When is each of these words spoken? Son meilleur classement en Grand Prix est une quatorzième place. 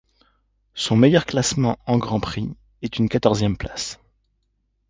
Son 0.73 0.95
meilleur 0.95 1.27
classement 1.27 1.77
en 1.85 1.99
Grand 1.99 2.19
Prix 2.19 2.49
est 2.81 2.97
une 2.97 3.07
quatorzième 3.07 3.55
place. 3.55 3.99